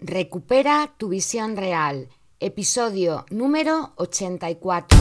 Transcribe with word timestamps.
Recupera 0.00 0.94
tu 0.96 1.08
visión 1.08 1.56
real, 1.56 2.08
episodio 2.38 3.26
número 3.30 3.94
84. 3.96 4.96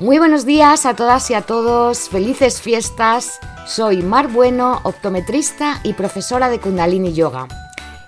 Muy 0.00 0.18
buenos 0.18 0.46
días 0.46 0.86
a 0.86 0.96
todas 0.96 1.30
y 1.30 1.34
a 1.34 1.42
todos, 1.42 2.08
felices 2.08 2.62
fiestas. 2.62 3.40
Soy 3.66 4.00
Mar 4.00 4.28
Bueno, 4.28 4.80
optometrista 4.84 5.80
y 5.84 5.92
profesora 5.92 6.48
de 6.48 6.60
Kundalini 6.60 7.12
Yoga. 7.12 7.46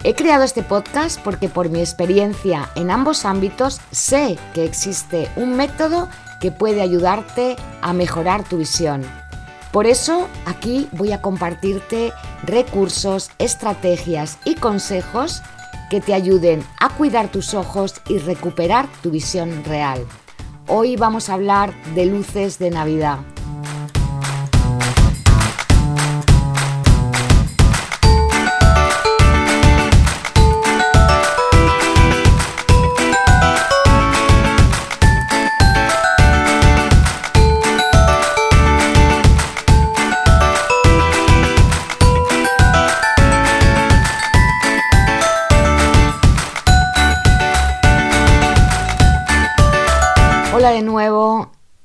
He 0.03 0.15
creado 0.15 0.45
este 0.45 0.63
podcast 0.63 1.21
porque 1.21 1.51
por 1.51 1.69
mi 1.69 1.81
experiencia 1.81 2.71
en 2.75 2.91
ambos 2.91 3.27
ámbitos 3.27 3.83
sé 3.91 4.39
que 4.55 4.65
existe 4.65 5.29
un 5.37 5.57
método 5.57 6.09
que 6.41 6.51
puede 6.51 6.81
ayudarte 6.81 7.57
a 7.83 7.93
mejorar 7.93 8.43
tu 8.49 8.57
visión. 8.57 9.03
Por 9.73 9.87
eso 9.87 10.27
aquí 10.47 10.89
voy 10.93 11.13
a 11.13 11.21
compartirte 11.21 12.15
recursos, 12.45 13.31
estrategias 13.39 14.39
y 14.47 14.55
consejos 14.55 15.43
que 15.91 16.01
te 16.01 16.15
ayuden 16.15 16.65
a 16.79 16.89
cuidar 16.89 17.31
tus 17.31 17.53
ojos 17.53 18.01
y 18.09 18.17
recuperar 18.19 18.89
tu 19.03 19.11
visión 19.11 19.65
real. 19.65 20.07
Hoy 20.67 20.97
vamos 20.97 21.29
a 21.29 21.35
hablar 21.35 21.75
de 21.95 22.07
luces 22.07 22.59
de 22.59 22.71
Navidad. 22.71 23.19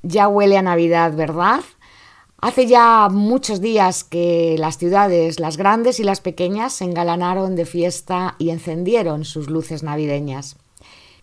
Ya 0.06 0.28
huele 0.28 0.56
a 0.56 0.62
Navidad, 0.62 1.14
¿verdad? 1.14 1.60
Hace 2.40 2.66
ya 2.66 3.08
muchos 3.10 3.60
días 3.60 4.04
que 4.04 4.56
las 4.58 4.78
ciudades, 4.78 5.40
las 5.40 5.56
grandes 5.56 5.98
y 6.00 6.04
las 6.04 6.20
pequeñas, 6.20 6.74
se 6.74 6.84
engalanaron 6.84 7.56
de 7.56 7.64
fiesta 7.64 8.36
y 8.38 8.50
encendieron 8.50 9.24
sus 9.24 9.48
luces 9.48 9.82
navideñas. 9.82 10.56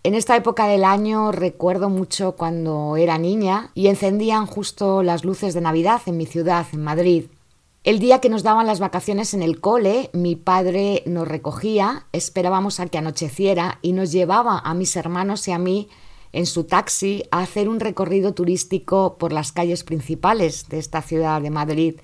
En 0.03 0.15
esta 0.15 0.35
época 0.35 0.67
del 0.67 0.83
año 0.83 1.31
recuerdo 1.31 1.89
mucho 1.89 2.35
cuando 2.35 2.97
era 2.97 3.17
niña 3.17 3.71
y 3.73 3.87
encendían 3.87 4.47
justo 4.47 5.01
las 5.01 5.23
luces 5.23 5.53
de 5.53 5.61
Navidad 5.61 6.01
en 6.07 6.17
mi 6.17 6.25
ciudad, 6.25 6.65
en 6.73 6.83
Madrid. 6.83 7.25
El 7.85 7.99
día 7.99 8.19
que 8.19 8.29
nos 8.29 8.43
daban 8.43 8.65
las 8.65 8.79
vacaciones 8.79 9.33
en 9.33 9.43
el 9.43 9.61
cole, 9.61 10.09
mi 10.13 10.35
padre 10.35 11.03
nos 11.05 11.27
recogía, 11.27 12.05
esperábamos 12.11 12.79
a 12.79 12.87
que 12.87 12.97
anocheciera 12.97 13.79
y 13.81 13.93
nos 13.93 14.11
llevaba 14.11 14.59
a 14.59 14.73
mis 14.73 14.95
hermanos 14.95 15.47
y 15.47 15.51
a 15.51 15.57
mí 15.57 15.89
en 16.33 16.45
su 16.45 16.65
taxi 16.65 17.23
a 17.31 17.39
hacer 17.39 17.69
un 17.69 17.79
recorrido 17.79 18.33
turístico 18.33 19.17
por 19.17 19.31
las 19.31 19.51
calles 19.51 19.83
principales 19.83 20.67
de 20.67 20.79
esta 20.79 21.01
ciudad 21.01 21.41
de 21.41 21.51
Madrid 21.51 21.95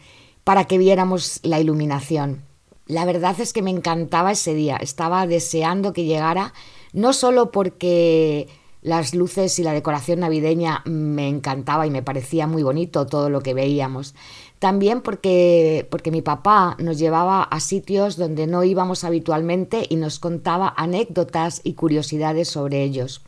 para 0.44 0.66
que 0.66 0.78
viéramos 0.78 1.40
la 1.44 1.60
iluminación. 1.60 2.44
La 2.86 3.06
verdad 3.06 3.40
es 3.40 3.54
que 3.54 3.62
me 3.62 3.72
encantaba 3.72 4.32
ese 4.32 4.54
día, 4.54 4.78
estaba 4.78 5.28
deseando 5.28 5.94
que 5.94 6.06
llegara, 6.06 6.54
no 6.94 7.14
solo 7.14 7.52
porque 7.52 8.48
las 8.82 9.14
luces 9.14 9.60
y 9.60 9.64
la 9.64 9.74
decoración 9.74 10.22
navideña 10.22 10.84
me 10.86 11.28
encantaba 11.28 11.86
y 11.86 11.92
me 11.92 12.02
parecía 12.02 12.48
muy 12.48 12.64
bonito 12.64 13.06
todo 13.06 13.30
lo 13.30 13.42
que 13.42 13.54
veíamos, 13.54 14.16
también 14.58 15.02
porque, 15.02 15.88
porque 15.92 16.12
mi 16.12 16.22
papá 16.22 16.76
nos 16.80 16.98
llevaba 16.98 17.44
a 17.44 17.60
sitios 17.60 18.18
donde 18.18 18.48
no 18.48 18.64
íbamos 18.64 19.04
habitualmente 19.04 19.86
y 19.90 19.96
nos 19.96 20.20
contaba 20.20 20.74
anécdotas 20.76 21.62
y 21.64 21.74
curiosidades 21.74 22.48
sobre 22.48 22.84
ellos. 22.84 23.22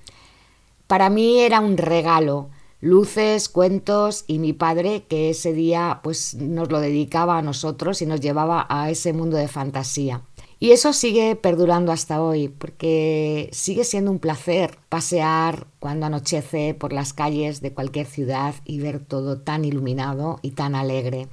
Para 0.92 1.10
mí 1.10 1.40
era 1.40 1.62
un 1.62 1.78
regalo, 1.78 2.50
luces, 2.82 3.48
cuentos 3.48 4.26
y 4.28 4.40
mi 4.40 4.52
padre 4.52 5.06
que 5.08 5.30
ese 5.30 5.54
día 5.54 6.02
pues 6.04 6.34
nos 6.34 6.70
lo 6.70 6.82
dedicaba 6.82 7.38
a 7.38 7.42
nosotros 7.42 8.02
y 8.02 8.06
nos 8.06 8.20
llevaba 8.20 8.66
a 8.68 8.90
ese 8.90 9.14
mundo 9.14 9.38
de 9.38 9.48
fantasía. 9.48 10.24
Y 10.60 10.72
eso 10.72 10.92
sigue 10.92 11.38
perdurando 11.38 11.94
hasta 11.94 12.22
hoy, 12.22 12.50
porque 12.50 13.48
sigue 13.54 13.86
siendo 13.86 14.12
un 14.12 14.20
placer 14.20 14.80
pasear 14.90 15.66
cuando 15.80 16.08
anochece 16.08 16.74
por 16.74 16.92
las 16.92 17.14
calles 17.14 17.62
de 17.62 17.74
cualquier 17.74 18.06
ciudad 18.06 18.56
y 18.66 18.82
ver 18.82 19.00
todo 19.00 19.40
tan 19.40 19.64
iluminado 19.64 20.40
y 20.42 20.52
tan 20.52 20.76
alegre. 20.76 21.30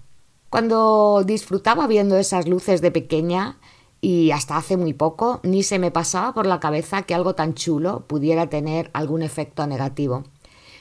Cuando 0.50 1.24
disfrutaba 1.26 1.88
viendo 1.88 2.16
esas 2.16 2.46
luces 2.46 2.80
de 2.80 2.92
pequeña, 2.92 3.58
y 4.00 4.30
hasta 4.30 4.56
hace 4.56 4.76
muy 4.76 4.92
poco 4.92 5.40
ni 5.42 5.62
se 5.62 5.78
me 5.78 5.90
pasaba 5.90 6.32
por 6.34 6.46
la 6.46 6.60
cabeza 6.60 7.02
que 7.02 7.14
algo 7.14 7.34
tan 7.34 7.54
chulo 7.54 8.06
pudiera 8.06 8.48
tener 8.48 8.90
algún 8.92 9.22
efecto 9.22 9.66
negativo. 9.66 10.24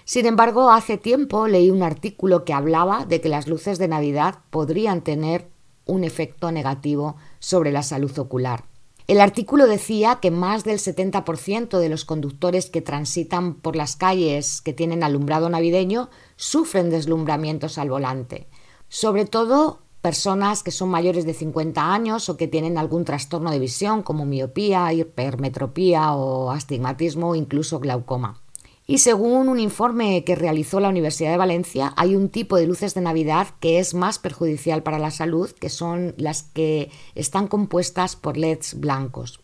Sin 0.05 0.25
embargo, 0.25 0.71
hace 0.71 0.97
tiempo 0.97 1.47
leí 1.47 1.69
un 1.69 1.83
artículo 1.83 2.45
que 2.45 2.53
hablaba 2.53 3.05
de 3.05 3.19
que 3.19 3.29
las 3.29 3.47
luces 3.47 3.77
de 3.77 3.87
Navidad 3.87 4.39
podrían 4.49 5.01
tener 5.01 5.49
un 5.85 6.03
efecto 6.03 6.51
negativo 6.51 7.15
sobre 7.39 7.71
la 7.71 7.83
salud 7.83 8.17
ocular. 8.17 8.63
El 9.07 9.21
artículo 9.21 9.67
decía 9.67 10.19
que 10.21 10.31
más 10.31 10.65
del 10.65 10.79
70% 10.79 11.79
de 11.79 11.89
los 11.89 12.03
conductores 12.03 12.69
que 12.69 12.81
transitan 12.81 13.55
por 13.55 13.77
las 13.77 13.95
calles 13.95 14.61
que 14.61 14.73
tienen 14.73 15.01
alumbrado 15.01 15.49
navideño 15.49 16.09
sufren 16.35 16.89
deslumbramientos 16.89 17.77
al 17.77 17.89
volante, 17.89 18.47
sobre 18.89 19.25
todo 19.25 19.79
personas 20.01 20.63
que 20.63 20.71
son 20.71 20.89
mayores 20.89 21.25
de 21.25 21.33
50 21.33 21.93
años 21.93 22.29
o 22.29 22.37
que 22.37 22.47
tienen 22.47 22.77
algún 22.77 23.05
trastorno 23.05 23.51
de 23.51 23.59
visión 23.59 24.03
como 24.03 24.25
miopía, 24.25 24.93
hipermetropía 24.93 26.13
o 26.13 26.51
astigmatismo 26.51 27.29
o 27.29 27.35
incluso 27.35 27.79
glaucoma. 27.79 28.41
Y 28.89 28.99
según 28.99 29.49
un 29.49 29.59
informe 29.59 30.23
que 30.23 30.35
realizó 30.35 30.79
la 30.79 30.87
Universidad 30.87 31.31
de 31.31 31.37
Valencia, 31.37 31.93
hay 31.97 32.15
un 32.15 32.29
tipo 32.29 32.55
de 32.55 32.65
luces 32.65 32.93
de 32.93 33.01
Navidad 33.01 33.47
que 33.59 33.79
es 33.79 33.93
más 33.93 34.17
perjudicial 34.17 34.81
para 34.81 34.97
la 34.97 35.11
salud, 35.11 35.51
que 35.51 35.69
son 35.69 36.13
las 36.17 36.43
que 36.43 36.89
están 37.13 37.47
compuestas 37.47 38.15
por 38.15 38.37
LEDs 38.37 38.79
blancos. 38.79 39.41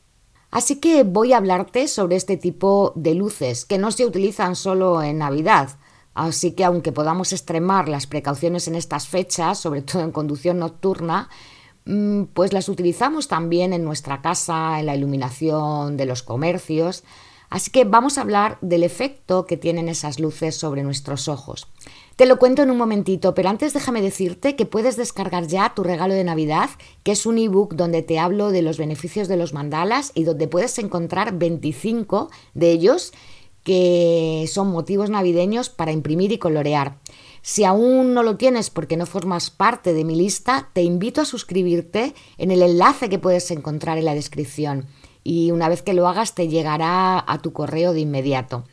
Así 0.49 0.77
que 0.77 1.03
voy 1.03 1.33
a 1.33 1.37
hablarte 1.37 1.89
sobre 1.89 2.15
este 2.15 2.37
tipo 2.37 2.93
de 2.95 3.15
luces 3.15 3.65
que 3.65 3.77
no 3.77 3.91
se 3.91 4.05
utilizan 4.05 4.55
solo 4.55 5.03
en 5.03 5.17
Navidad, 5.17 5.71
Así 6.13 6.51
que 6.51 6.63
aunque 6.63 6.91
podamos 6.91 7.33
extremar 7.33 7.89
las 7.89 8.07
precauciones 8.07 8.67
en 8.67 8.75
estas 8.75 9.07
fechas, 9.07 9.59
sobre 9.59 9.81
todo 9.81 10.03
en 10.03 10.11
conducción 10.11 10.59
nocturna, 10.59 11.29
mm, 11.85 12.23
pues 12.33 12.53
las 12.53 12.69
utilizamos 12.69 13.27
también 13.27 13.73
en 13.73 13.83
nuestra 13.83 14.21
casa, 14.21 14.79
en 14.79 14.85
la 14.85 14.95
iluminación 14.95 15.97
de 15.97 16.05
los 16.05 16.23
comercios. 16.23 17.03
Así 17.49 17.69
que 17.69 17.83
vamos 17.83 18.17
a 18.17 18.21
hablar 18.21 18.57
del 18.61 18.81
efecto 18.81 19.45
que 19.45 19.57
tienen 19.57 19.87
esas 19.87 20.19
luces 20.19 20.55
sobre 20.55 20.81
nuestros 20.81 21.27
ojos. 21.27 21.67
Te 22.15 22.25
lo 22.25 22.37
cuento 22.39 22.63
en 22.63 22.71
un 22.71 22.77
momentito, 22.77 23.35
pero 23.35 23.49
antes 23.49 23.73
déjame 23.73 24.01
decirte 24.01 24.55
que 24.55 24.65
puedes 24.65 24.97
descargar 24.97 25.45
ya 25.45 25.73
tu 25.75 25.83
regalo 25.83 26.15
de 26.15 26.23
Navidad, 26.23 26.69
que 27.03 27.11
es 27.11 27.27
un 27.27 27.37
ebook 27.37 27.75
donde 27.75 28.01
te 28.01 28.17
hablo 28.17 28.49
de 28.49 28.63
los 28.63 28.79
beneficios 28.79 29.27
de 29.27 29.37
los 29.37 29.53
mandalas 29.53 30.11
y 30.15 30.23
donde 30.23 30.47
puedes 30.47 30.79
encontrar 30.79 31.37
25 31.37 32.31
de 32.55 32.71
ellos 32.71 33.13
que 33.63 34.45
son 34.51 34.69
motivos 34.69 35.09
navideños 35.09 35.69
para 35.69 35.91
imprimir 35.91 36.31
y 36.31 36.37
colorear. 36.37 36.97
Si 37.41 37.63
aún 37.63 38.13
no 38.13 38.23
lo 38.23 38.37
tienes 38.37 38.69
porque 38.69 38.97
no 38.97 39.05
formas 39.05 39.49
parte 39.49 39.93
de 39.93 40.05
mi 40.05 40.15
lista, 40.15 40.69
te 40.73 40.81
invito 40.81 41.21
a 41.21 41.25
suscribirte 41.25 42.13
en 42.37 42.51
el 42.51 42.61
enlace 42.61 43.09
que 43.09 43.19
puedes 43.19 43.51
encontrar 43.51 43.97
en 43.97 44.05
la 44.05 44.15
descripción 44.15 44.87
y 45.23 45.51
una 45.51 45.69
vez 45.69 45.81
que 45.81 45.93
lo 45.93 46.07
hagas 46.07 46.35
te 46.35 46.47
llegará 46.47 47.23
a 47.25 47.41
tu 47.41 47.53
correo 47.53 47.93
de 47.93 48.01
inmediato. 48.01 48.63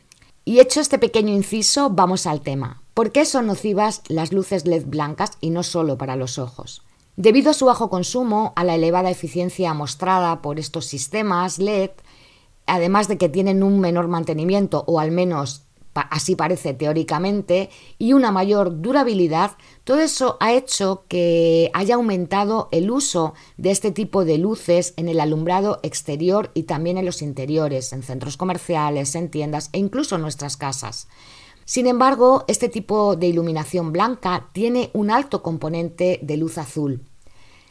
Y 0.43 0.59
hecho 0.59 0.81
este 0.81 0.97
pequeño 0.97 1.33
inciso, 1.33 1.89
vamos 1.89 2.25
al 2.25 2.41
tema. 2.41 2.81
¿Por 2.93 3.11
qué 3.11 3.25
son 3.25 3.47
nocivas 3.47 4.01
las 4.07 4.33
luces 4.33 4.65
LED 4.65 4.85
blancas 4.85 5.31
y 5.39 5.49
no 5.49 5.63
solo 5.63 5.97
para 5.97 6.15
los 6.15 6.37
ojos? 6.37 6.83
Debido 7.15 7.51
a 7.51 7.53
su 7.53 7.65
bajo 7.65 7.89
consumo, 7.89 8.53
a 8.55 8.63
la 8.63 8.75
elevada 8.75 9.09
eficiencia 9.09 9.73
mostrada 9.73 10.41
por 10.41 10.59
estos 10.59 10.85
sistemas 10.85 11.59
LED, 11.59 11.91
además 12.65 13.07
de 13.07 13.17
que 13.17 13.29
tienen 13.29 13.63
un 13.63 13.79
menor 13.79 14.07
mantenimiento, 14.07 14.83
o 14.87 14.99
al 14.99 15.11
menos 15.11 15.65
así 15.93 16.35
parece 16.35 16.73
teóricamente, 16.73 17.69
y 17.97 18.13
una 18.13 18.31
mayor 18.31 18.81
durabilidad, 18.81 19.57
todo 19.83 19.99
eso 19.99 20.37
ha 20.39 20.53
hecho 20.53 21.03
que 21.07 21.69
haya 21.73 21.95
aumentado 21.95 22.69
el 22.71 22.89
uso 22.91 23.33
de 23.57 23.71
este 23.71 23.91
tipo 23.91 24.23
de 24.23 24.37
luces 24.37 24.93
en 24.95 25.09
el 25.09 25.19
alumbrado 25.19 25.79
exterior 25.83 26.51
y 26.53 26.63
también 26.63 26.97
en 26.97 27.05
los 27.05 27.21
interiores, 27.21 27.91
en 27.91 28.03
centros 28.03 28.37
comerciales, 28.37 29.15
en 29.15 29.29
tiendas 29.29 29.69
e 29.73 29.79
incluso 29.79 30.15
en 30.15 30.21
nuestras 30.21 30.55
casas. 30.55 31.07
Sin 31.65 31.87
embargo, 31.87 32.45
este 32.47 32.69
tipo 32.69 33.15
de 33.15 33.27
iluminación 33.27 33.91
blanca 33.91 34.49
tiene 34.53 34.89
un 34.93 35.11
alto 35.11 35.41
componente 35.41 36.19
de 36.21 36.37
luz 36.37 36.57
azul. 36.57 37.03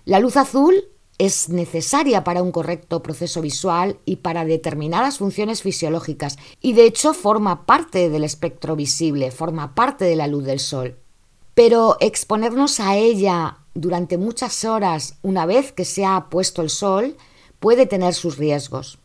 La 0.05 0.21
luz 0.21 0.37
azul 0.37 0.89
es 1.21 1.51
necesaria 1.51 2.25
para 2.25 2.43
un 2.43 2.51
correcto 2.51 3.03
proceso 3.03 3.43
visual 3.43 3.99
y 4.07 4.17
para 4.17 4.47
determinadas 4.47 5.19
funciones 5.19 5.61
fisiológicas 5.61 6.39
y 6.63 6.73
de 6.73 6.87
hecho 6.87 7.13
forma 7.13 7.67
parte 7.67 8.09
del 8.09 8.25
espectro 8.25 8.75
visible, 8.75 9.31
forma 9.31 9.75
parte 9.75 10.07
de 10.07 10.17
la 10.17 10.29
luz 10.29 10.45
del 10.45 10.61
sol. 10.61 10.97
Pero 11.53 11.99
exponernos 12.01 12.81
a 12.81 12.97
ella 12.97 13.59
durante 13.75 14.17
muchas 14.17 14.65
horas 14.65 15.19
una 15.21 15.45
vez 15.45 15.73
que 15.73 15.85
se 15.85 16.07
ha 16.07 16.31
puesto 16.31 16.63
el 16.63 16.71
sol 16.71 17.19
puede 17.59 17.85
tener 17.85 18.15
sus 18.15 18.39
riesgos. 18.39 18.99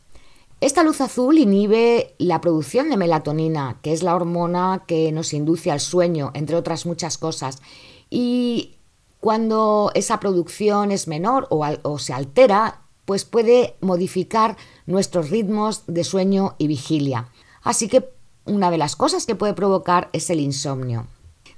Esta 0.62 0.84
luz 0.84 1.02
azul 1.02 1.38
inhibe 1.38 2.16
la 2.18 2.40
producción 2.40 2.90
de 2.90 2.96
melatonina, 2.96 3.80
que 3.82 3.92
es 3.92 4.04
la 4.04 4.16
hormona 4.16 4.86
que 4.88 5.12
nos 5.12 5.34
induce 5.34 5.70
al 5.70 5.82
sueño, 5.82 6.32
entre 6.34 6.56
otras 6.56 6.86
muchas 6.86 7.18
cosas. 7.18 7.62
Y 8.10 8.76
cuando 9.26 9.90
esa 9.96 10.20
producción 10.20 10.92
es 10.92 11.08
menor 11.08 11.48
o, 11.50 11.98
se 11.98 12.14
altera, 12.14 12.82
pues 13.06 13.26
puede 13.26 13.76
modificar 13.82 14.56
nuestros 14.86 15.32
ritmos 15.32 15.82
de 15.88 16.04
sueño 16.04 16.54
y 16.60 16.68
vigilia. 16.68 17.30
Así 17.64 17.88
que 17.88 18.08
una 18.46 18.70
de 18.70 18.78
las 18.78 18.96
cosas 18.96 19.26
que 19.26 19.34
puede 19.34 19.56
provocar 19.56 20.12
es 20.14 20.30
el 20.30 20.40
insomnio. 20.40 21.08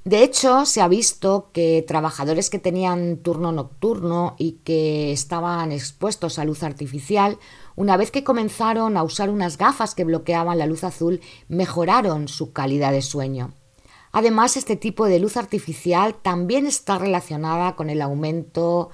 De 0.06 0.24
hecho, 0.24 0.66
se 0.66 0.80
ha 0.80 0.88
visto 0.88 1.50
que 1.52 1.84
trabajadores 1.86 2.50
que 2.50 2.58
tenían 2.58 3.18
turno 3.18 3.52
nocturno 3.52 4.36
y 4.38 4.62
que 4.64 5.12
estaban 5.12 5.74
expuestos 5.74 6.40
a 6.40 6.46
luz 6.46 6.64
artificial, 6.64 7.38
una 7.76 7.98
vez 7.98 8.12
que 8.12 8.24
comenzaron 8.24 8.96
a 8.96 9.04
usar 9.04 9.30
unas 9.30 9.58
gafas 9.58 9.94
que 9.94 10.06
bloqueaban 10.06 10.58
la 10.58 10.68
luz 10.68 10.86
azul, 10.86 11.20
mejoraron 11.50 12.30
su 12.30 12.54
calidad 12.54 12.94
de 12.94 13.02
sueño. 13.02 13.52
Además, 14.12 14.58
este 14.58 14.76
tipo 14.76 15.06
de 15.06 15.20
luz 15.20 15.38
artificial 15.38 16.16
también 16.16 16.66
está 16.66 16.98
relacionada 16.98 17.76
con 17.76 17.90
el 17.90 18.02
aumento 18.02 18.90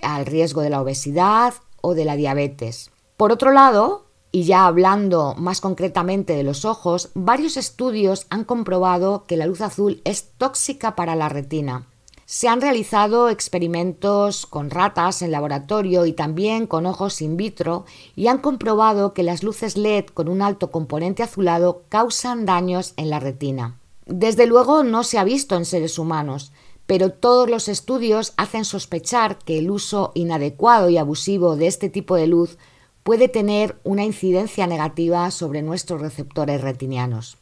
al 0.00 0.26
riesgo 0.26 0.60
de 0.62 0.70
la 0.70 0.80
obesidad 0.80 1.54
o 1.80 1.94
de 1.94 2.04
la 2.04 2.16
diabetes. 2.16 2.90
Por 3.16 3.32
otro 3.32 3.52
lado, 3.52 4.06
y 4.32 4.44
ya 4.44 4.66
hablando 4.66 5.34
más 5.36 5.60
concretamente 5.60 6.34
de 6.34 6.42
los 6.42 6.64
ojos, 6.64 7.10
varios 7.14 7.56
estudios 7.56 8.26
han 8.30 8.44
comprobado 8.44 9.24
que 9.26 9.36
la 9.36 9.46
luz 9.46 9.60
azul 9.60 10.00
es 10.04 10.30
tóxica 10.38 10.96
para 10.96 11.14
la 11.14 11.28
retina. 11.28 11.86
Se 12.24 12.48
han 12.48 12.62
realizado 12.62 13.28
experimentos 13.28 14.46
con 14.46 14.70
ratas 14.70 15.20
en 15.20 15.32
laboratorio 15.32 16.06
y 16.06 16.14
también 16.14 16.66
con 16.66 16.86
ojos 16.86 17.20
in 17.20 17.36
vitro 17.36 17.84
y 18.16 18.28
han 18.28 18.38
comprobado 18.38 19.12
que 19.12 19.22
las 19.22 19.42
luces 19.42 19.76
LED 19.76 20.06
con 20.06 20.28
un 20.28 20.40
alto 20.40 20.70
componente 20.70 21.22
azulado 21.22 21.82
causan 21.90 22.46
daños 22.46 22.94
en 22.96 23.10
la 23.10 23.20
retina. 23.20 23.81
Desde 24.14 24.46
luego 24.46 24.84
no 24.84 25.04
se 25.04 25.16
ha 25.16 25.24
visto 25.24 25.56
en 25.56 25.64
seres 25.64 25.98
humanos, 25.98 26.52
pero 26.86 27.08
todos 27.08 27.48
los 27.48 27.66
estudios 27.66 28.34
hacen 28.36 28.66
sospechar 28.66 29.38
que 29.38 29.58
el 29.58 29.70
uso 29.70 30.12
inadecuado 30.14 30.90
y 30.90 30.98
abusivo 30.98 31.56
de 31.56 31.66
este 31.66 31.88
tipo 31.88 32.16
de 32.16 32.26
luz 32.26 32.58
puede 33.04 33.28
tener 33.28 33.78
una 33.84 34.04
incidencia 34.04 34.66
negativa 34.66 35.30
sobre 35.30 35.62
nuestros 35.62 36.02
receptores 36.02 36.60
retinianos. 36.60 37.38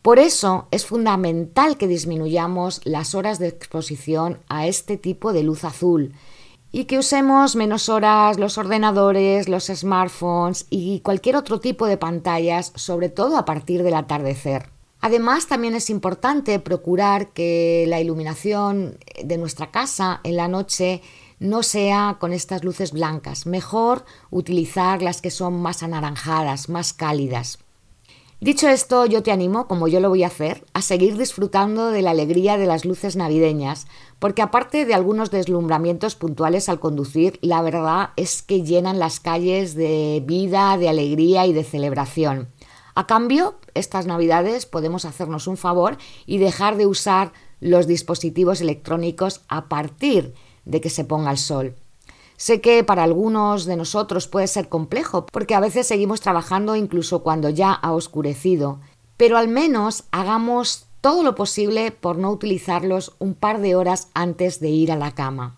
Por 0.00 0.20
eso 0.20 0.68
es 0.70 0.86
fundamental 0.86 1.76
que 1.76 1.88
disminuyamos 1.88 2.80
las 2.84 3.16
horas 3.16 3.40
de 3.40 3.48
exposición 3.48 4.38
a 4.48 4.68
este 4.68 4.98
tipo 4.98 5.32
de 5.32 5.42
luz 5.42 5.64
azul 5.64 6.14
y 6.70 6.84
que 6.84 6.98
usemos 6.98 7.56
menos 7.56 7.88
horas 7.88 8.38
los 8.38 8.56
ordenadores, 8.56 9.48
los 9.48 9.64
smartphones 9.66 10.68
y 10.70 11.00
cualquier 11.00 11.34
otro 11.34 11.58
tipo 11.58 11.86
de 11.86 11.96
pantallas, 11.96 12.70
sobre 12.76 13.08
todo 13.08 13.36
a 13.36 13.44
partir 13.44 13.82
del 13.82 13.94
atardecer. 13.94 14.77
Además, 15.00 15.46
también 15.46 15.74
es 15.74 15.90
importante 15.90 16.58
procurar 16.58 17.32
que 17.32 17.84
la 17.88 18.00
iluminación 18.00 18.98
de 19.22 19.38
nuestra 19.38 19.70
casa 19.70 20.20
en 20.24 20.36
la 20.36 20.48
noche 20.48 21.02
no 21.38 21.62
sea 21.62 22.16
con 22.18 22.32
estas 22.32 22.64
luces 22.64 22.92
blancas. 22.92 23.46
Mejor 23.46 24.04
utilizar 24.30 25.02
las 25.02 25.20
que 25.20 25.30
son 25.30 25.60
más 25.60 25.82
anaranjadas, 25.82 26.68
más 26.68 26.92
cálidas. 26.92 27.58
Dicho 28.40 28.68
esto, 28.68 29.04
yo 29.04 29.24
te 29.24 29.32
animo, 29.32 29.66
como 29.66 29.88
yo 29.88 29.98
lo 29.98 30.10
voy 30.10 30.22
a 30.22 30.28
hacer, 30.28 30.64
a 30.72 30.80
seguir 30.80 31.16
disfrutando 31.18 31.90
de 31.90 32.02
la 32.02 32.12
alegría 32.12 32.56
de 32.56 32.66
las 32.66 32.84
luces 32.84 33.16
navideñas, 33.16 33.88
porque 34.20 34.42
aparte 34.42 34.84
de 34.84 34.94
algunos 34.94 35.32
deslumbramientos 35.32 36.14
puntuales 36.14 36.68
al 36.68 36.78
conducir, 36.78 37.40
la 37.42 37.62
verdad 37.62 38.10
es 38.14 38.42
que 38.42 38.62
llenan 38.62 39.00
las 39.00 39.18
calles 39.18 39.74
de 39.74 40.22
vida, 40.24 40.76
de 40.78 40.88
alegría 40.88 41.46
y 41.46 41.52
de 41.52 41.64
celebración. 41.64 42.48
A 42.98 43.06
cambio, 43.06 43.54
estas 43.74 44.06
navidades 44.06 44.66
podemos 44.66 45.04
hacernos 45.04 45.46
un 45.46 45.56
favor 45.56 45.98
y 46.26 46.38
dejar 46.38 46.76
de 46.76 46.88
usar 46.88 47.32
los 47.60 47.86
dispositivos 47.86 48.60
electrónicos 48.60 49.42
a 49.46 49.68
partir 49.68 50.34
de 50.64 50.80
que 50.80 50.90
se 50.90 51.04
ponga 51.04 51.30
el 51.30 51.38
sol. 51.38 51.76
Sé 52.36 52.60
que 52.60 52.82
para 52.82 53.04
algunos 53.04 53.66
de 53.66 53.76
nosotros 53.76 54.26
puede 54.26 54.48
ser 54.48 54.68
complejo, 54.68 55.26
porque 55.26 55.54
a 55.54 55.60
veces 55.60 55.86
seguimos 55.86 56.20
trabajando 56.20 56.74
incluso 56.74 57.22
cuando 57.22 57.50
ya 57.50 57.72
ha 57.72 57.92
oscurecido, 57.92 58.80
pero 59.16 59.36
al 59.36 59.46
menos 59.46 60.02
hagamos 60.10 60.86
todo 61.00 61.22
lo 61.22 61.36
posible 61.36 61.92
por 61.92 62.18
no 62.18 62.32
utilizarlos 62.32 63.14
un 63.20 63.34
par 63.34 63.60
de 63.60 63.76
horas 63.76 64.08
antes 64.12 64.58
de 64.58 64.70
ir 64.70 64.90
a 64.90 64.96
la 64.96 65.14
cama. 65.14 65.56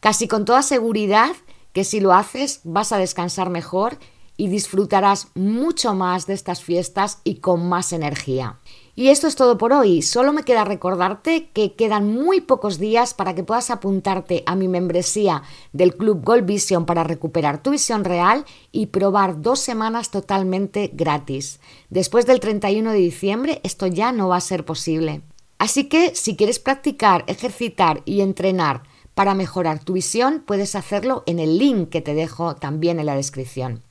Casi 0.00 0.26
con 0.26 0.46
toda 0.46 0.62
seguridad 0.62 1.36
que 1.74 1.84
si 1.84 2.00
lo 2.00 2.14
haces 2.14 2.62
vas 2.64 2.92
a 2.92 2.96
descansar 2.96 3.50
mejor 3.50 3.98
y 4.42 4.48
disfrutarás 4.48 5.28
mucho 5.36 5.94
más 5.94 6.26
de 6.26 6.34
estas 6.34 6.64
fiestas 6.64 7.20
y 7.22 7.36
con 7.36 7.68
más 7.68 7.92
energía. 7.92 8.58
Y 8.96 9.10
esto 9.10 9.28
es 9.28 9.36
todo 9.36 9.56
por 9.56 9.72
hoy. 9.72 10.02
Solo 10.02 10.32
me 10.32 10.42
queda 10.42 10.64
recordarte 10.64 11.48
que 11.52 11.74
quedan 11.74 12.12
muy 12.12 12.40
pocos 12.40 12.80
días 12.80 13.14
para 13.14 13.36
que 13.36 13.44
puedas 13.44 13.70
apuntarte 13.70 14.42
a 14.44 14.56
mi 14.56 14.66
membresía 14.66 15.44
del 15.72 15.94
Club 15.94 16.24
Gold 16.24 16.44
Vision 16.44 16.86
para 16.86 17.04
recuperar 17.04 17.62
tu 17.62 17.70
visión 17.70 18.02
real 18.02 18.44
y 18.72 18.86
probar 18.86 19.42
dos 19.42 19.60
semanas 19.60 20.10
totalmente 20.10 20.90
gratis. 20.92 21.60
Después 21.88 22.26
del 22.26 22.40
31 22.40 22.90
de 22.90 22.98
diciembre 22.98 23.60
esto 23.62 23.86
ya 23.86 24.10
no 24.10 24.26
va 24.26 24.38
a 24.38 24.40
ser 24.40 24.64
posible. 24.64 25.22
Así 25.58 25.84
que 25.84 26.16
si 26.16 26.34
quieres 26.34 26.58
practicar, 26.58 27.22
ejercitar 27.28 28.02
y 28.06 28.22
entrenar 28.22 28.82
para 29.14 29.34
mejorar 29.34 29.84
tu 29.84 29.92
visión, 29.92 30.42
puedes 30.44 30.74
hacerlo 30.74 31.22
en 31.26 31.38
el 31.38 31.58
link 31.58 31.90
que 31.90 32.00
te 32.00 32.14
dejo 32.14 32.56
también 32.56 32.98
en 32.98 33.06
la 33.06 33.14
descripción. 33.14 33.84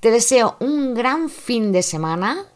Te 0.00 0.12
deseo 0.12 0.56
un 0.60 0.94
gran 0.94 1.28
fin 1.28 1.72
de 1.72 1.82
semana 1.82 2.46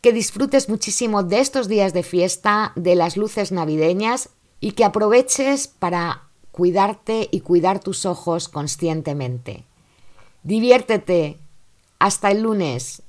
que 0.00 0.12
disfrutes 0.12 0.68
muchísimo 0.68 1.24
de 1.24 1.40
estos 1.40 1.66
días 1.66 1.92
de 1.92 2.04
fiesta, 2.04 2.72
de 2.76 2.94
las 2.94 3.16
luces 3.16 3.50
navideñas 3.50 4.28
y 4.60 4.72
que 4.72 4.84
aproveches 4.84 5.66
para 5.66 6.22
cuidarte 6.52 7.28
y 7.32 7.40
cuidar 7.40 7.80
tus 7.80 8.06
ojos 8.06 8.48
conscientemente. 8.48 9.64
Diviértete. 10.44 11.38
Hasta 11.98 12.30
el 12.30 12.42
lunes. 12.42 13.02